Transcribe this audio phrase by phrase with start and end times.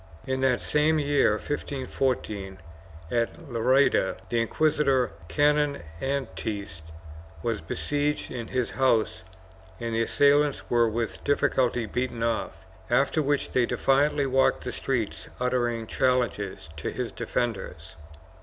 [0.25, 2.57] In that same year, 1514,
[3.11, 6.81] at Lerida, the inquisitor Canon Antist
[7.43, 9.23] was besieged in his house
[9.79, 15.29] and the assailants were with difficulty beaten off, after which they defiantly walked the streets,
[15.39, 17.95] uttering challenges to his defenders.